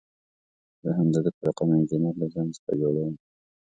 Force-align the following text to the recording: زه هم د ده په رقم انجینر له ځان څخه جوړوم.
زه 0.83 0.89
هم 0.97 1.07
د 1.13 1.15
ده 1.25 1.31
په 1.35 1.41
رقم 1.47 1.69
انجینر 1.77 2.13
له 2.21 2.27
ځان 2.33 2.47
څخه 2.55 2.71
جوړوم. 2.81 3.13